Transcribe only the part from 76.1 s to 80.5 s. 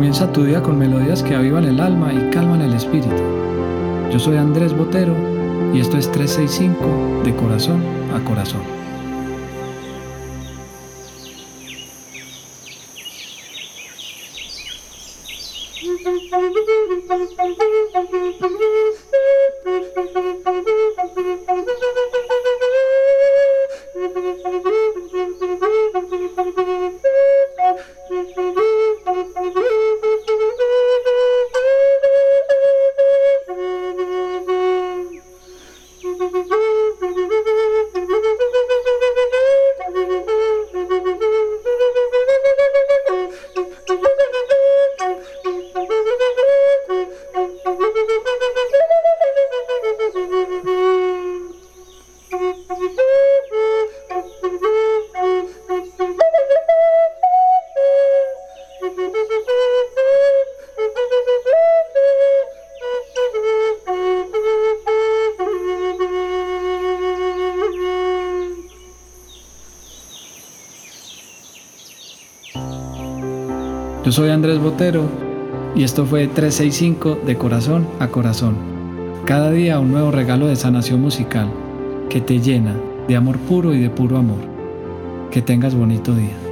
365 de corazón a corazón. Cada día un nuevo regalo